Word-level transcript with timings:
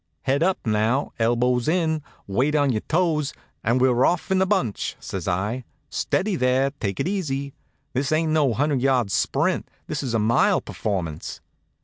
"Head 0.23 0.41
up 0.41 0.57
now, 0.65 1.11
elbows 1.19 1.67
in, 1.67 2.01
weight 2.25 2.55
on 2.55 2.71
your 2.71 2.81
toes, 2.81 3.33
an' 3.63 3.77
we're 3.77 4.03
off 4.03 4.31
in 4.31 4.41
a 4.41 4.47
bunch!" 4.47 4.95
says 4.99 5.27
I. 5.27 5.63
"Steady 5.91 6.35
there, 6.35 6.71
take 6.79 6.99
it 6.99 7.07
easy! 7.07 7.53
This 7.93 8.11
ain't 8.11 8.31
no 8.31 8.51
hundred 8.51 8.81
yard 8.81 9.11
sprint; 9.11 9.69
this 9.85 10.01
is 10.01 10.15
a 10.15 10.17
mile 10.17 10.59
performance. 10.59 11.39